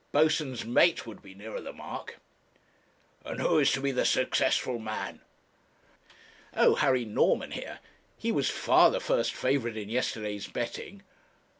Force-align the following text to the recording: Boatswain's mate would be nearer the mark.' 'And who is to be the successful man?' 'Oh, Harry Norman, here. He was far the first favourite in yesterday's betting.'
Boatswain's 0.11 0.65
mate 0.65 1.05
would 1.05 1.21
be 1.21 1.35
nearer 1.35 1.61
the 1.61 1.71
mark.' 1.73 2.17
'And 3.23 3.39
who 3.39 3.59
is 3.59 3.71
to 3.73 3.81
be 3.81 3.91
the 3.91 4.03
successful 4.03 4.79
man?' 4.79 5.21
'Oh, 6.55 6.73
Harry 6.73 7.05
Norman, 7.05 7.51
here. 7.51 7.77
He 8.17 8.31
was 8.31 8.49
far 8.49 8.89
the 8.89 8.99
first 8.99 9.31
favourite 9.35 9.77
in 9.77 9.89
yesterday's 9.89 10.47
betting.' 10.47 11.03